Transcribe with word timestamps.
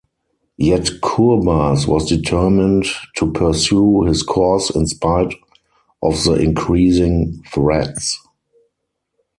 Yet 0.57 0.87
Kurbas 1.03 1.85
was 1.85 2.09
determined 2.09 2.85
to 3.17 3.31
pursue 3.31 4.01
his 4.05 4.23
course 4.23 4.71
in 4.71 4.87
spite 4.87 5.35
of 6.01 6.23
the 6.23 6.39
increasing 6.41 7.43
threats. 7.53 8.17